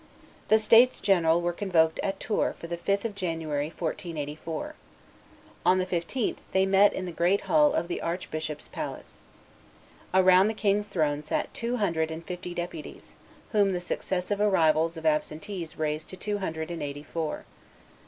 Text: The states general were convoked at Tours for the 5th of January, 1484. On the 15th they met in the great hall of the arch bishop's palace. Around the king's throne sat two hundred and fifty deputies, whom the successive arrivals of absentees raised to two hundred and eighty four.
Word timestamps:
The 0.47 0.57
states 0.57 0.99
general 0.99 1.41
were 1.43 1.53
convoked 1.53 1.99
at 2.01 2.19
Tours 2.19 2.55
for 2.57 2.65
the 2.65 2.75
5th 2.75 3.05
of 3.05 3.13
January, 3.13 3.67
1484. 3.67 4.73
On 5.63 5.77
the 5.77 5.85
15th 5.85 6.37
they 6.53 6.65
met 6.65 6.91
in 6.91 7.05
the 7.05 7.11
great 7.11 7.41
hall 7.41 7.73
of 7.73 7.87
the 7.87 8.01
arch 8.01 8.31
bishop's 8.31 8.67
palace. 8.67 9.21
Around 10.11 10.47
the 10.47 10.55
king's 10.55 10.87
throne 10.87 11.21
sat 11.21 11.53
two 11.53 11.77
hundred 11.77 12.09
and 12.09 12.25
fifty 12.25 12.55
deputies, 12.55 13.11
whom 13.51 13.73
the 13.73 13.79
successive 13.79 14.41
arrivals 14.41 14.97
of 14.97 15.05
absentees 15.05 15.77
raised 15.77 16.09
to 16.09 16.17
two 16.17 16.39
hundred 16.39 16.71
and 16.71 16.81
eighty 16.81 17.03
four. 17.03 17.45